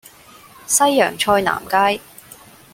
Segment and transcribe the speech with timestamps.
[0.65, 2.01] 西洋菜南街